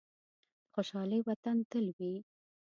[0.03, 0.03] د
[0.73, 2.15] خوشحال وطن تل وي.